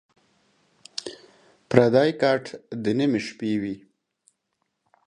پردی 1.69 2.09
کټ 2.21 2.43
دَ 2.83 2.85
نیمې 2.97 3.19
شپې 3.27 3.51
وي 3.61 3.75